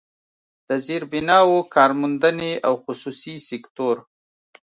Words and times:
د 0.67 0.69
زيربناوو، 0.85 1.67
کارموندنې 1.75 2.53
او 2.67 2.73
خصوصي 2.83 3.35
سکتور 3.49 3.95